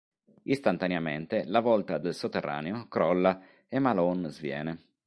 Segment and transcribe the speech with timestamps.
[0.45, 4.83] Istantaneamente la volta del sotterraneo crolla e Malone sviene.